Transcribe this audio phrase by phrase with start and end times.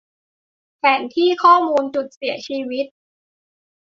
[0.77, 2.85] แผนที่ ข้อมูลจุดเสียชีวิต